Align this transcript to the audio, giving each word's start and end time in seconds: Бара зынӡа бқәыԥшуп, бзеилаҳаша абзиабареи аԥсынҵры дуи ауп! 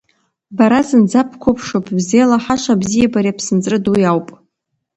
Бара 0.57 0.81
зынӡа 0.87 1.21
бқәыԥшуп, 1.29 1.85
бзеилаҳаша 1.97 2.73
абзиабареи 2.77 3.31
аԥсынҵры 3.33 3.77
дуи 3.83 4.03
ауп! 4.11 4.27